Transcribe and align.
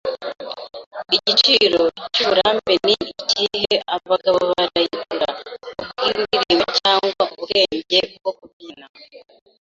Igiciro 1.15 1.81
cyUburambe 2.13 2.73
ni 2.85 2.95
ikihe 3.21 3.73
abagabo 3.95 4.37
barayigura 4.51 5.27
kubwindirimboCyangwa 5.97 7.23
ubwenge 7.33 7.99
bwo 8.19 8.31
kubyina 8.37 8.85